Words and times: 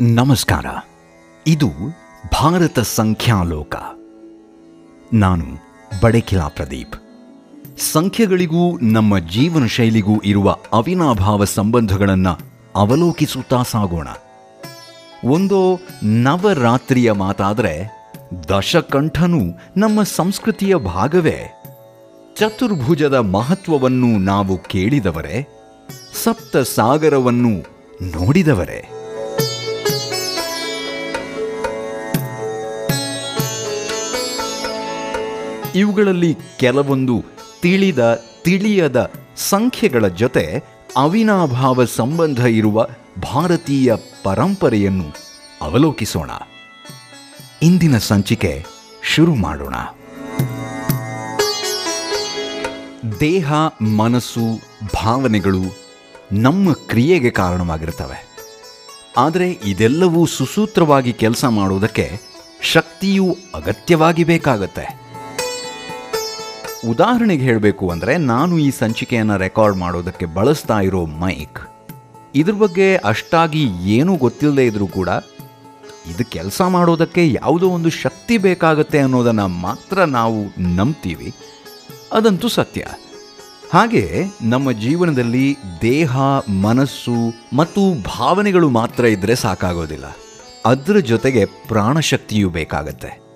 ನಮಸ್ಕಾರ. 0.00 0.66
ಇದು 1.46 1.68
ಭಾರತ 2.32 2.78
ಸಂಖ್ಯಾಲೋಕ. 2.78 3.74
ನಾನು 5.12 5.44
ಬಡಕಿಲಾ 6.02 6.48
ಪ್ರದೀಪ್. 6.48 6.96
ಸಂಖ್ಯೆಗಳಿಗೂ 7.80 8.78
ನಮ್ಮ 8.78 9.18
ಜೀವನ 9.18 9.66
ಶೈಲಿಗೂ 9.66 10.20
ಇರುವ 10.24 10.56
ಅವಿನಾಭಾವ 10.72 11.44
ಸಂಬಂಧಗಳನ್ನು 11.44 12.38
ಅವಲೋಕಿಸುತ್ತಾ 12.74 13.62
ಸಾಗೋಣ. 13.62 14.08
ಒಂದೋ 15.24 15.80
ನವರಾತ್ರಿಯ 16.02 17.12
ಮಾತಾದರೆ 17.12 17.90
ದಶಕಂಠನೂ 18.48 19.40
ನಮ್ಮ 19.76 20.02
ಸಂಸ್ಕೃತಿಯ 20.02 20.76
ಭಾಗವೇ. 20.76 21.62
ಚತುರ್ಭುಜದ 22.36 23.14
ಮಹತ್ವವನ್ನು 23.14 24.18
ನಾವು 24.18 24.58
ಕೇಳಿದವರೇ 24.58 25.48
ಸಪ್ತ 26.24 26.56
ಸಾಗರವನ್ನು 26.56 27.50
ನೋಡಿದವರೇ. 28.02 28.88
ಇವುಗಳಲ್ಲಿ 35.76 36.36
ಕೆಲವೊಂದು 36.58 37.24
ತಿಳಿದ, 37.62 37.98
ತಿಳಿಯದ 38.44 39.12
ಸಂಖ್ಯೆಗಳ 39.36 40.08
ಜೊತೆ 40.08 40.64
ಅವಿನಾಭಾವ 40.96 41.84
ಸಂಬಂಧ 41.84 42.38
ಇರುವ 42.38 42.86
ಭಾರತೀಯ 43.22 43.92
ಪರಂಪರೆಯನ್ನು 44.22 45.14
ಅವಲೋಕಿಸೋಣ. 45.62 46.30
ಇಂದಿನ 47.62 47.98
ಸಂಚಿಕೆ 47.98 48.64
ಶುರು 49.02 49.34
ಮಾಡೋಣ. 49.34 49.74
ದೇಹ, 53.20 53.52
ಮನಸ್ಸು, 53.96 54.60
ಭಾವನೆಗಳು 55.04 55.62
ನಮ್ಮ 56.32 56.72
ಕ್ರಿಯೆಗೆ 56.72 57.30
ಕಾರಣವಾಗಿರ್ತವೆ 57.30 58.26
ಆದರೆ 59.16 59.50
ಇದೆಲ್ಲವೂ 59.50 60.26
ಸುಸೂತ್ರವಾಗಿ 60.26 61.12
ಕೆಲಸ 61.12 61.44
ಮಾಡುವುದಕ್ಕೆ 61.44 62.20
ಶಕ್ತಿಯು 62.62 63.36
ಅಗತ್ಯವಾಗಿ 63.54 64.24
ಬೇಕಾಗತ್ತೆ. 64.24 65.05
ಉದಾಹರಣೆಗೆ 66.88 67.42
ಹೇಳಬೇಕು 67.42 67.90
ಅಂದರೆ 67.90 68.16
ನಾನು 68.16 68.58
ಈ 68.58 68.70
ಸಂಚಿಕೆಯನ್ನು 68.70 69.36
ರೆಕಾರ್ಡ್ 69.36 69.76
ಮಾಡೋದಕ್ಕೆ 69.76 70.26
ಬಳಸ್ತಾ 70.26 70.80
ಇರೋ 70.80 71.06
ಮೈಕ್. 71.06 71.60
ಇದ್ರ 72.34 72.52
ಬಗ್ಗೆ 72.52 72.96
ಅಷ್ಟಾಗಿ 72.96 73.62
ಏನೂ 73.84 74.16
ಗೊತ್ತಿಲ್ಲದೆ 74.16 74.66
ಇದ್ರೂ 74.66 74.86
ಕೂಡ 74.86 75.08
ಇದು 76.10 76.24
ಕೆಲಸ 76.30 76.62
ಮಾಡೋದಕ್ಕೆ 76.62 77.32
ಯಾವುದೋ 77.32 77.68
ಒಂದು 77.68 77.90
ಶಕ್ತಿ 77.90 78.38
ಬೇಕಾಗತ್ತೆ 78.38 78.98
ಅನ್ನೋದನ್ನು 78.98 79.48
ಮಾತ್ರ 79.48 80.04
ನಾವು 80.04 80.60
ನಂಬ್ತೀವಿ. 80.62 81.34
ಅದಂತೂ 82.12 82.48
ಸತ್ಯ. 82.48 82.86
ಹಾಗೆ 83.72 84.24
ನಮ್ಮ 84.42 84.72
ಜೀವನದಲ್ಲಿ 84.72 85.56
ದೇಹ, 85.82 86.16
ಮನಸ್ಸು 86.60 87.14
ಮತ್ತು 87.56 88.02
ಭಾವನೆಗಳು 88.02 88.68
ಮಾತ್ರ 88.68 89.04
ಇದ್ದರೆ 89.04 89.34
ಸಾಕಾಗೋದಿಲ್ಲ. 89.34 90.04
ಅದರ 90.66 90.96
ಜೊತೆಗೆ 90.96 91.44
ಪ್ರಾಣಶಕ್ತಿಯೂ 91.44 92.48
ಬೇಕಾಗತ್ತೆ. 92.48 93.26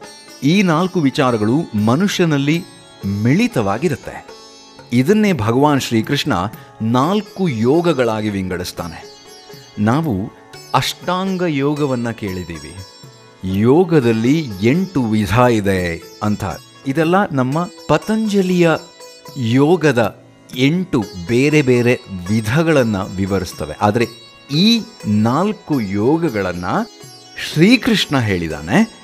ಈ 0.45 0.63
ನಾಲ್ಕು 0.63 1.01
ವಿಚಾರಗಳು 1.01 1.85
ಮನುಷ್ಯನಲ್ಲಿ 1.85 2.65
ಮಿಳಿತವಾಗಿರುತ್ತೆ. 3.07 4.27
ಇದನ್ನೇ 4.93 5.33
ಭಗವಾನ್ 5.33 5.81
ಶ್ರೀಕೃಷ್ಣ 5.81 6.33
ನಾಲ್ಕು 6.83 7.49
ಯೋಗಗಳಾಗಿ 7.49 8.31
ವಿಂಗಡಿಸ್ತಾನೆ. 8.31 9.27
ನಾವು 9.79 10.33
ಅಷ್ಟಾಂಗ 10.75 11.43
ಯೋಗವನ್ನು 11.49 12.19
ಕೇಳಿದ್ದೀವಿ. 12.19 12.77
ಯೋಗದಲ್ಲಿ 13.45 14.49
ಎಂಟು 14.63 15.05
ವಿಧ 15.05 15.39
ಇದೆ 15.39 16.03
ಅಂತ. 16.23 16.45
ಇದೆಲ್ಲ 16.87 17.29
ನಮ್ಮ 17.33 17.69
ಪತಂಜಲಿಯ 17.89 18.71
ಯೋಗದ 19.37 20.25
ಎಂಟು 20.57 21.05
ಬೇರೆ 21.29 21.63
ಬೇರೆ 21.63 22.01
ವಿಧಗಳನ್ನು 22.29 23.17
ವಿವರಿಸ್ತವೆ. 23.17 23.75
ಆದರೆ 23.81 24.07
ಈ 24.51 24.83
ನಾಲ್ಕು 25.07 25.81
ಯೋಗಗಳನ್ನು 25.81 26.91
ಶ್ರೀಕೃಷ್ಣ 27.53 28.19
ಹೇಳಿದಾನೆ. 28.19 29.01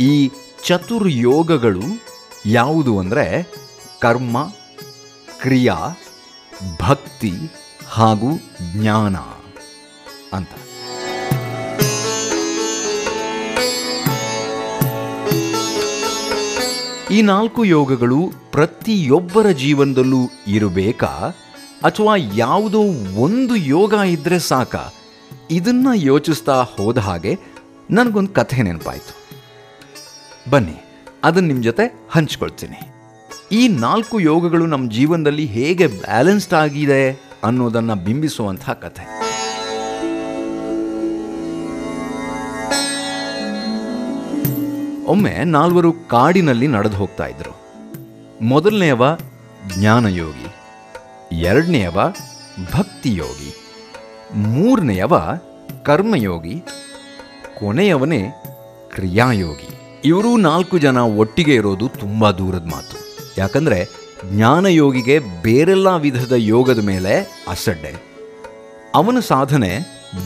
ಈ 0.00 0.30
ಚತುರ್ಯೋಗಗಳು 0.64 1.82
ಯಾವುದು 2.50 2.98
ಅಂದರೆ 2.98 3.52
ಕರ್ಮ, 4.00 4.52
ಕ್ರಿಯಾ, 5.40 5.74
ಭಕ್ತಿ 6.80 7.32
ಹಾಗೂ 7.86 8.26
ಜ್ಞಾನ 8.72 9.16
ಅಂತ. 10.32 10.48
ಈ 17.12 17.22
ನಾಲ್ಕು 17.22 17.64
ಯೋಗಗಳು 17.64 18.32
ಪ್ರತಿಯೊಬ್ಬರ 18.50 19.50
ಜೀವನದಲ್ಲೂ 19.50 20.30
ಇರಬೇಕಾ? 20.46 21.08
ಅಥವಾ 21.84 22.16
ಯಾವುದೋ 22.16 22.80
ಒಂದು 23.20 23.56
ಯೋಗ 23.56 23.92
ಇದ್ರೆ 23.92 24.38
ಸಾಕ? 24.38 24.76
ಇದನ್ನ 25.50 25.88
ಯೋಚಿಸ್ತಾ 25.94 26.62
ಹೋದ 26.62 26.98
ಹಾಗೆ 26.98 27.38
ನನಗೊಂದು 27.90 28.30
ಕಥೆ 28.30 28.62
ನೆನಪಾಯಿತು. 28.62 29.40
ಬನ್ನಿ. 30.50 30.87
ಅದನ್ನು 31.24 31.48
ನಿಮ್ಮ 31.48 31.62
ಜೊತೆ 31.62 32.08
ಹಂಚ್ಕೊಳ್ತೀನಿ. 32.10 32.80
ಈ 33.52 33.68
ನಾಲ್ಕು 33.68 34.20
ಯೋಗಗಳು 34.20 34.66
ನಮ್ಮ 34.66 34.90
ಜೀವನದಲ್ಲಿ 34.90 35.46
ಹೇಗೆ 35.46 35.86
ಬ್ಯಾಲೆನ್ಸ್ಡ್ 35.86 36.54
ಆಗಿದೆ 36.54 37.12
ಅನ್ನೋದನ್ನು 37.44 37.94
ಬಿಂಬಿಸುವಂತಹ 37.94 38.72
ಕಥೆ. 38.72 39.28
ಒಮ್ಮೆ 45.04 45.44
ನಾಲ್ವರು 45.44 45.92
ಕಾಡಿನಲ್ಲಿ 45.92 46.66
ನಡೆದು 46.66 46.96
ಹೋಗ್ತಾ 46.96 47.26
ಇದ್ರು. 47.26 47.54
ಮೊದಲನೆಯವ 48.42 49.16
ಜ್ಞಾನಯೋಗಿ, 49.78 50.48
ಎರಡನೆಯವ 51.36 52.08
ಭಕ್ತಿಯೋಗಿ, 52.74 53.50
ಮೂರನೆಯವ 54.34 55.14
ಕರ್ಮಯೋಗಿ, 55.82 56.62
ಕೊನೆಯವನೇ 57.58 58.28
ಕ್ರಿಯಾಯೋಗಿ. 58.94 59.77
ಇವರು 60.04 60.36
ನಾಲ್ಕು 60.36 60.78
ಜನ 60.78 60.98
ಒಟ್ಟಿಗೆ 60.98 61.54
ಇರೋದು 61.54 61.88
ತುಂಬ 61.88 62.30
ದೂರದ 62.30 62.64
ಮಾತು. 62.64 63.16
ಯಾಕಂದರೆ 63.38 63.88
ಜ್ಞಾನಯೋಗಿಗೆ 64.24 65.18
ಬೇರೆಲ್ಲ 65.42 65.96
ವಿಧದ 65.96 66.32
ಯೋಗದ 66.36 66.78
ಮೇಲೆ 66.78 67.44
ಅಸಡ್ಡೆ. 67.48 68.02
ಅವನ 68.94 69.20
ಸಾಧನೆ 69.20 69.78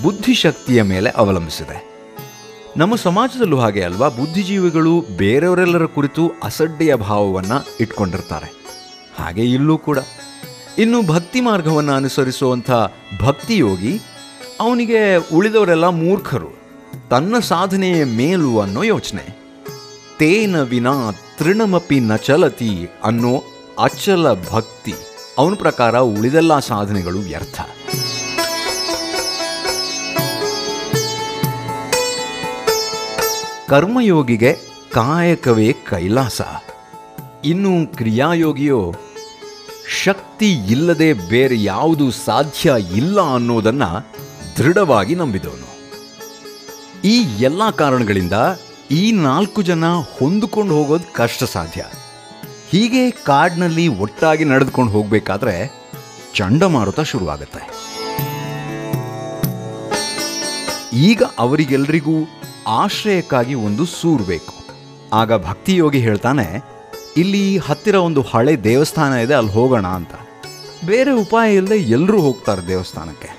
ಬುದ್ಧಿಶಕ್ತಿಯ 0.03 0.83
ಮೇಲೆ 0.83 1.11
ಅವಲಂಬಿಸಿದೆ. 1.11 1.93
ನಮ್ಮ 2.77 2.97
ಸಮಾಜದಲ್ಲೂ 2.97 3.59
ಹಾಗೆ 3.59 3.83
ಅಲ್ವಾ? 3.83 4.09
ಬುದ್ಧಿಜೀವಿಗಳು 4.09 5.05
ಬೇರೆಯವರೆಲ್ಲರ 5.17 5.85
ಕುರಿತು 5.85 6.33
ಅಸಡ್ಡೆಯ 6.45 6.95
ಭಾವವನ್ನು 6.95 7.77
ಇಟ್ಕೊಂಡಿರ್ತಾರೆ. 7.81 8.53
ಹಾಗೆ 9.19 9.45
ಇಲ್ಲೂ 9.45 9.79
ಕೂಡ. 9.79 9.99
ಇನ್ನು 10.79 11.07
ಭಕ್ತಿ 11.07 11.41
ಮಾರ್ಗವನ್ನು 11.41 11.93
ಅನುಸರಿಸುವಂಥ 11.93 12.71
ಭಕ್ತಿಯೋಗಿ 13.21 14.01
ಅವನಿಗೆ 14.61 15.17
ಉಳಿದವರೆಲ್ಲ 15.35 15.89
ಮೂರ್ಖರು. 15.89 16.49
ತನ್ನ 17.11 17.39
ಸಾಧನೆಯ 17.39 18.05
ಮೇಲು 18.05 18.61
ಅನ್ನೋ 18.61 18.83
ಯೋಚನೆ. 18.83 19.42
ತೇನ 20.23 20.63
ವಿನಾ 20.63 21.11
ತೃಣಮಪಿ 21.39 22.01
ನ 22.01 22.17
ಚಲತಿ 22.17 22.89
ಅನ್ನೋ 23.05 23.43
ಅಚಲ 23.79 24.33
ಭಕ್ತಿ. 24.33 24.95
ಅವನ 25.39 25.55
ಪ್ರಕಾರ 25.55 25.99
ಉಳಿದೆಲ್ಲ 25.99 26.59
ಸಾಧನೆಗಳು 26.59 27.19
ವ್ಯರ್ಥ. 27.19 27.61
ಕರ್ಮಯೋಗಿಗೆ 33.69 34.53
ಕಾಯಕವೇ 34.93 35.73
ಕೈಲಾಸ. 35.73 36.41
ಇನ್ನು 37.45 37.97
ಕ್ರಿಯಾಯೋಗಿಯೋ, 37.97 38.95
ಶಕ್ತಿ 40.05 40.53
ಇಲ್ಲದೆ 40.53 41.13
ಬೇರೆ 41.13 41.63
ಯಾವುದು 41.63 42.11
ಸಾಧ್ಯ 42.11 42.73
ಇಲ್ಲ 42.97 43.35
ಅನ್ನೋದನ್ನು 43.35 44.13
ದೃಢವಾಗಿ 44.59 45.15
ನಂಬಿದವನು. 45.15 45.73
ಈ 47.05 47.17
ಎಲ್ಲ 47.41 47.71
ಕಾರಣಗಳಿಂದ 47.71 48.33
ಈ 48.93 49.13
ನಾಲ್ಕು 49.13 49.63
ಜನ 49.63 49.85
ಹೊಂದಿಕೊಂಡು 50.19 50.73
ಹೋಗೋದು 50.75 51.13
ಕಷ್ಟ 51.15 51.45
ಸಾಧ್ಯ. 51.45 51.83
ಹೀಗೆ 52.69 53.11
ಕಾಡಿನಲ್ಲಿ 53.11 53.89
ಒಟ್ಟಾಗಿ 53.89 54.45
ನಡೆದುಕೊಂಡು 54.45 54.93
ಹೋಗಬೇಕಾದ್ರೆ 54.93 55.55
ಚಂಡಮಾರುತ 56.35 57.01
ಶುರುವಾಗುತ್ತೆ. 57.01 57.63
ಈಗ 60.93 61.23
ಅವರಿಗೆಲ್ರಿಗೂ 61.39 62.17
ಆಶ್ರಯಕ್ಕಾಗಿ 62.69 63.55
ಒಂದು 63.55 63.87
ಸೂರು 63.87 64.25
ಬೇಕು. 64.25 64.55
ಆಗ 65.13 65.47
ಭಕ್ತಿಯೋಗಿ 65.47 65.99
ಹೇಳ್ತಾನೆ, 65.99 66.47
ಇಲ್ಲಿ 67.17 67.59
ಹತ್ತಿರ 67.59 67.95
ಒಂದು 67.95 68.23
ಹಳೆ 68.23 68.55
ದೇವಸ್ಥಾನ 68.65 69.13
ಇದೆ, 69.13 69.35
ಅಲ್ಲಿ 69.35 69.53
ಹೋಗೋಣ 69.53 69.87
ಅಂತ. 69.87 70.15
ಬೇರೆ 70.87 71.13
ಉಪಾಯ 71.13 71.55
ಇಲ್ಲದೆ 71.55 71.79
ಎಲ್ಲರೂ 71.97 72.21
ಹೋಗ್ತಾರೆ 72.21 72.67
ದೇವಸ್ಥಾನಕ್ಕೆ. 72.67 73.31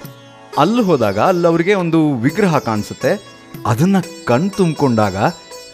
ಅಲ್ಲಿ 0.58 0.82
ಹೋದಾಗ 0.82 1.20
ಅಲ್ಲಿ 1.20 1.48
ಅವರಿಗೆ 1.48 1.74
ಒಂದು 1.74 2.14
ವಿಗ್ರಹ 2.14 2.58
ಕಾಣಿಸುತ್ತೆ. 2.58 3.34
ಅದನ್ನ 3.66 3.98
ಕಣ್ 4.26 4.52
ತುಂಬಿಕೊಂಡಾಗ 4.52 5.16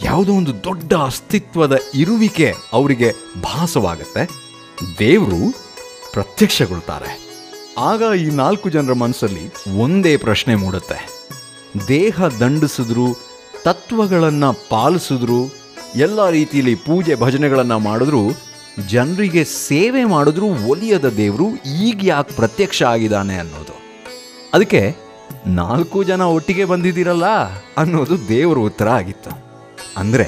ಯಾವುದೋ 0.04 0.34
ಒಂದು 0.34 0.63
ದೊಡ್ಡ 0.63 0.94
ಅಸ್ತಿತ್ವದ 0.94 1.78
ಇರುವಿಕೆ 1.96 2.54
ಅವರಿಗೆ 2.74 3.12
ಭಾಸವಾಗುತ್ತೆ. 3.42 4.30
ದೇವರು 5.00 5.54
ಪ್ರತ್ಯಕ್ಷಗೊಳ್ತಾರೆ. 6.13 7.30
ಆಗ 7.78 8.04
ಈ 8.16 8.30
ನಾಲ್ಕು 8.30 8.69
ಜನರ 8.69 8.94
ಮನಸ್ಸಲ್ಲಿ 8.94 9.78
ಒಂದೇ 9.80 10.18
ಪ್ರಶ್ನೆ 10.18 10.56
ಮೂಡುತ್ತೆ. 10.56 11.10
ದೇಹ 11.88 12.24
ದಂಡಿಸಿದ್ರು, 12.40 13.18
ತತ್ವಗಳನ್ನು 13.63 14.69
ಪಾಲಿಸಿದ್ರು, 14.69 15.54
ಎಲ್ಲ 15.96 16.30
ರೀತಿಯಲ್ಲಿ 16.30 16.75
ಪೂಜೆ 16.75 17.16
ಭಜನೆಗಳನ್ನು 17.16 17.80
ಮಾಡಿದ್ರು, 17.80 18.22
ಜನರಿಗೆ 18.88 19.44
ಸೇವೆ 19.44 20.04
ಮಾಡಿದ್ರು 20.04 20.46
ಒಲಿಯದ 20.46 21.10
ದೇವರು 21.10 21.72
ಈಗ 21.72 22.00
ಯಾಕೆ 22.04 22.36
ಪ್ರತ್ಯಕ್ಷ 22.36 22.84
ಆಗಿದ್ದಾನೆ 22.84 23.38
ಅನ್ನೋದು. 23.38 23.74
ಅದಕ್ಕೆ 24.54 24.96
ನಾಲ್ಕು 25.48 26.04
ಜನ 26.04 26.22
ಒಟ್ಟಿಗೆ 26.22 26.66
ಬಂದಿದ್ದೀರಲ್ಲ 26.66 27.25
ಅನ್ನೋದು 27.78 28.28
ದೇವರ 28.28 28.57
ಉತ್ತರ 28.57 28.90
ಆಗಿತ್ತು. 28.90 29.49
ಅಂದರೆ 29.98 30.28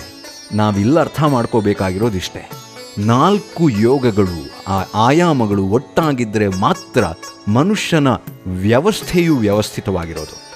ನಾವಿಲ್ಲ 0.54 1.00
ಅರ್ಥ 1.00 1.24
ಮಾಡ್ಕೋಬೇಕಾಗಿರೋದಿಷ್ಟೇ. 1.24 2.50
ನಾಲ್ಕು 2.98 3.70
ಯೋಗಗಳು, 3.70 4.64
ಆ 4.68 4.84
ಆಯಾಮಗಳು 4.94 5.64
ಒಟ್ಟಾಗಿದ್ದರೆ 5.64 6.48
ಮಾತ್ರ 6.48 7.04
ಮನುಷ್ಯನ 7.48 8.08
ವ್ಯವಸ್ಥೆಯು 8.48 9.36
ವ್ಯವಸ್ಥಿತವಾಗಿರೋದು. 9.36 10.52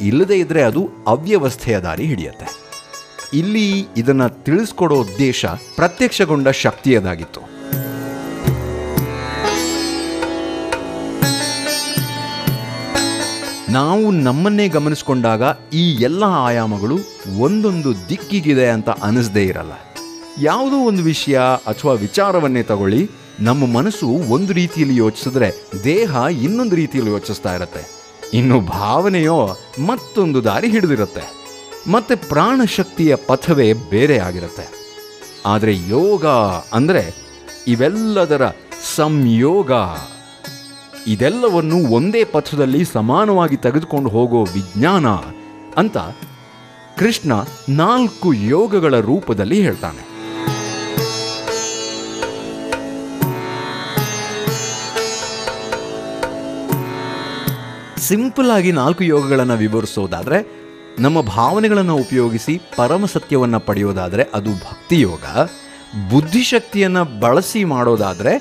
ಇಲ್ಲದೇ 0.00 0.34
ಇದ್ದರೆ 0.34 0.62
ಅದು 0.62 0.88
ಅವ್ಯವಸ್ಥೆಯ 1.06 1.78
ದಾರಿ 1.78 2.04
ಹಿಡಿಯುತ್ತೆ. 2.04 2.66
ಇಲ್ಲಿ 3.34 3.86
ಇದನ್ನು 3.96 4.44
ತಿಳಿಸ್ಕೊಡೋ 4.44 4.94
ಉದ್ದೇಶ 4.94 5.46
ಪ್ರತ್ಯಕ್ಷಗೊಂಡ 5.76 6.48
ಶಕ್ತಿಯದಾಗಿತ್ತು. 6.48 7.55
ನಾವು 13.76 14.10
ನಮ್ಮನ್ನೇ 14.10 14.68
ಗಮನಿಸ್ಕೊಂಡಾಗ 14.68 15.42
ಈ 15.72 15.84
ಎಲ್ಲ 16.08 16.24
ಆಯಾಮಗಳು 16.48 16.96
ಒಂದೊಂದು 17.38 17.90
ದಿಕ್ಕಿಗಿದೆ 18.08 18.66
ಅಂತ 18.70 18.90
ಅನಿಸ್ದೇ 19.02 19.44
ಇರಲ್ಲ. 19.44 19.74
ಯಾವುದೋ 20.42 20.78
ಒಂದು 20.88 21.02
ವಿಷಯ 21.02 21.36
ಅಥವಾ 21.66 21.92
ವಿಚಾರವನ್ನೇ 21.92 22.62
ತಗೊಳ್ಳಿ, 22.62 23.02
ನಮ್ಮ 23.40 23.66
ಮನಸ್ಸು 23.78 24.06
ಒಂದು 24.36 24.52
ರೀತಿಯಲ್ಲಿ 24.52 24.96
ಯೋಚಿಸಿದ್ರೆ 24.96 25.48
ದೇಹ 25.84 26.16
ಇನ್ನೊಂದು 26.42 26.76
ರೀತಿಯಲ್ಲಿ 26.76 27.12
ಯೋಚಿಸ್ತಾ 27.12 27.54
ಇರುತ್ತೆ. 27.54 27.82
ಇನ್ನು 28.38 28.60
ಭಾವನೆಯೋ 28.60 29.38
ಮತ್ತೊಂದು 29.86 30.38
ದಾರಿ 30.44 30.70
ಹಿಡಿದಿರುತ್ತೆ. 30.70 31.24
ಮತ್ತೆ 31.90 32.14
ಪ್ರಾಣಶಕ್ತಿಯ 32.30 33.14
ಪಥವೇ 33.28 33.68
ಬೇರೆ 33.72 34.18
ಆಗಿರುತ್ತೆ. 34.18 34.66
ಆದರೆ 35.46 35.74
ಯೋಗ 35.88 36.26
ಅಂದರೆ 36.78 37.02
ಇವೆಲ್ಲದರ 37.66 38.44
ಸಂಯೋಗ. 38.96 39.72
ಇದೆಲ್ಲವನ್ನು 41.06 41.76
ಒಂದೇ 41.76 42.24
ಪಥದಲ್ಲಿ 42.24 42.84
ಸಮಾನವಾಗಿ 42.84 43.56
ತೆಗೆದುಕೊಂಡು 43.56 44.08
ಹೋಗೋ 44.08 44.44
ವಿಜ್ಞಾನ 44.44 45.06
ಅಂತ 45.76 45.98
ಕೃಷ್ಣ 46.98 47.32
ನಾಲ್ಕು 47.68 48.32
ಯೋಗಗಳ 48.32 49.00
ರೂಪದಲ್ಲಿ 49.00 49.62
ಹೇಳ್ತಾನೆ. 49.62 50.16
ಸಿಂಪಲ್ 58.00 58.50
ಆಗಿ 58.50 58.72
ನಾಲ್ಕು 58.72 59.04
ಯೋಗಗಳನ್ನು 59.04 59.56
ವಿವರಿಸೋದಾದರೆ, 59.56 60.38
ನಮ್ಮ 60.98 61.20
ಭಾವನೆಗಳನ್ನು 61.20 61.94
ಉಪಯೋಗಿಸಿ 61.94 62.62
ಪರಮ 62.76 63.06
ಸತ್ಯವನ್ನು 63.06 63.60
ಪಡೆಯೋದಾದರೆ 63.60 64.22
ಅದು 64.34 64.52
ಭಕ್ತಿ 64.52 65.00
ಯೋಗ, 65.00 65.24
ಬುದ್ಧಿಶಕ್ತಿಯನ್ನು 66.10 67.20
ಬಳಸಿ 67.20 67.64
ಮಾಡೋದಾದರೆ 67.64 68.32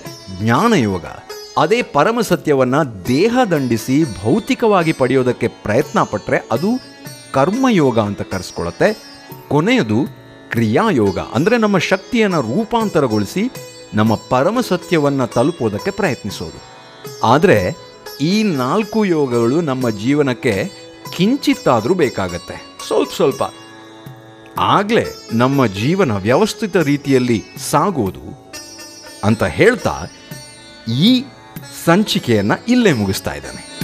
ಜ್ಞಾನಯೋಗ 0.42 1.06
ಅದೇ 1.58 1.82
ಪರಮ 1.82 2.22
ಸತ್ಯವನ್ನು 2.22 3.08
ದೇಹ 3.08 3.38
ದಂಡಿಸಿ 3.52 3.98
ಭೌತಿಕವಾಗಿ 4.24 4.94
ಪಡೆಯೋದಕ್ಕೆ 4.94 5.48
ಪ್ರಯತ್ನ 5.48 6.00
ಪಟ್ಟರೆ 6.04 6.40
ಅದು 6.52 6.70
ಕರ್ಮಯೋಗ 7.34 8.00
ಅಂತ 8.00 8.22
ಕರೆಸ್ಕೊಳ್ಳುತ್ತೆ 8.22 8.90
ಕೊನೆಯದು 9.50 10.00
ಕ್ರಿಯಾಯೋಗ, 10.52 11.18
ಅಂದರೆ 11.34 11.58
ನಮ್ಮ 11.58 11.78
ಶಕ್ತಿಯನ್ನು 11.78 12.42
ರೂಪಾಂತರಗೊಳಿಸಿ 12.42 13.44
ನಮ್ಮ 13.94 14.16
ಪರಮ 14.16 14.58
ಸತ್ಯವನ್ನು 14.62 15.28
ತಲುಪೋದಕ್ಕೆ 15.28 15.92
ಪ್ರಯತ್ನಿಸೋದು. 15.92 16.60
ಆದರೆ 17.24 17.58
ಈ 18.22 18.44
ನಾಲ್ಕು 18.44 19.06
ಯೋಗಗಳು 19.06 19.62
ನಮ್ಮ 19.62 19.90
ಜೀವನಕ್ಕೆ 19.90 20.54
ಕಿಂಚಿತ್ತಾದರೂ 21.18 21.94
ಬೇಕಾಗತ್ತೆ. 21.94 22.58
ಸ್ವಲ್ಪ 22.88 23.12
ಸ್ವಲ್ಪ. 23.14 23.44
ಆಗಲೇ 24.60 25.06
ನಮ್ಮ 25.34 25.66
ಜೀವನ 25.66 26.12
ವ್ಯವಸ್ಥಿತ 26.18 26.76
ರೀತಿಯಲ್ಲಿ 26.78 27.44
ಸಾಗೋದು 27.72 28.26
ಅಂತ 29.24 29.44
ಹೇಳ್ತಾ 29.44 29.96
ಈ 31.08 31.12
ಸಂಚಿಕೆಯನ್ನು 31.86 32.66
ಇಲ್ಲೇ 32.68 32.94
ಮುಗಿಸ್ತಾ 32.94 33.34
ಇದ್ದಾನೆ. 33.34 33.76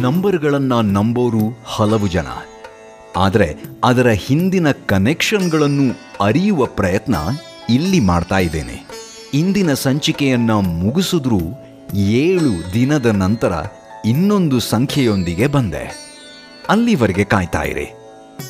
ನಂಬರ್ಗಳನ್ನು 0.00 0.82
ನಂಬೋರು 0.82 1.62
ಹಲವು 1.64 2.08
ಜನ. 2.08 2.26
ಆದರೆ 3.16 3.54
ಅದರ 3.84 4.08
ಹಿಂದಿನ 4.08 4.70
ಕನೆಕ್ಷನ್ಗಳನ್ನು 4.70 5.94
ಅರಿಯುವ 6.24 6.66
ಪ್ರಯತ್ನ 6.66 7.14
ಇಲ್ಲಿ 7.68 8.00
ಮಾಡ್ತಾ 8.00 8.38
ಇದ್ದೇನೆ. 8.38 8.86
ಇಂದಿನ 9.34 9.74
ಸಂಚಿಕೆಯನ್ನ 9.74 10.50
ಮುಗಿಸಿದ್ರೂ 10.50 11.40
ಏಳು 11.94 12.74
ದಿನದ 12.74 13.06
ನಂತರ 13.06 13.52
ಇನ್ನೊಂದು 14.04 14.60
ಸಂಖ್ಯೆಯೊಂದಿಗೆ 14.60 15.46
ಬಂದೆ. 15.46 16.12
ಅಲ್ಲಿವರೆಗೆ 16.68 17.24
ಕಾಯ್ತಾ 17.24 17.62
ಇರಿ. 17.62 17.86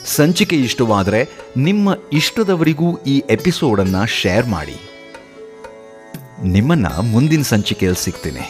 ಸಂಚಿಕೆ 0.06 0.56
ಇಷ್ಟವಾದರೆ 0.56 1.28
ನಿಮ್ಮ 1.56 1.96
ಇಷ್ಟದವರಿಗೂ 2.12 2.98
ಈ 2.98 3.22
ಎಪಿಸೋಡನ್ನು 3.30 4.06
ಶೇರ್ 4.06 4.46
ಮಾಡಿ. 4.46 4.91
ನಿಮ್ಮನ್ನ 6.44 6.86
ಮುಂದಿನ 6.86 7.42
ಸಂಚಿಕೆಯಲ್ಲಿ 7.42 8.04
ಸಿಗ್ತೀನಿ. 8.04 8.40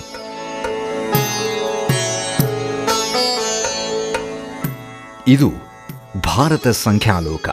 ಇದು 5.29 5.53
ಭಾರತ 6.21 6.69
ಸಂಖ್ಯಾಲೋಕ. 6.69 7.49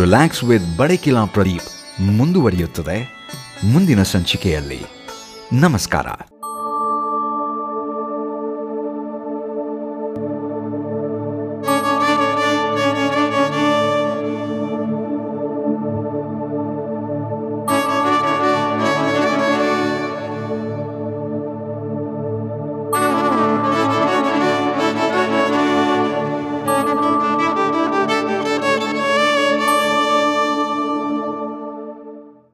ರಿಲ್ಯಾಕ್ಸ್ 0.00 0.44
ವಿತ್ 0.44 0.76
ಬಡಕಿಲಾ 0.76 1.24
ಪ್ರದೀಪ್ 1.24 2.00
ಮುಂದುವರಿಯುತ್ತದೆ 2.00 3.10
ಮುಂದಿನ 3.64 4.02
ಸಂಚಿಕೆಯಲ್ಲಿ. 4.02 4.84
ನಮಸ್ಕಾರ. 5.52 6.06